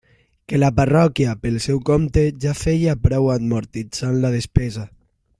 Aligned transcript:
Que 0.51 0.59
la 0.61 0.69
parròquia, 0.79 1.33
pel 1.43 1.59
seu 1.65 1.81
compte, 1.89 2.23
ja 2.45 2.53
feia 2.63 2.95
prou 3.07 3.29
amortitzant 3.37 4.17
la 4.25 4.33
despesa. 4.37 4.87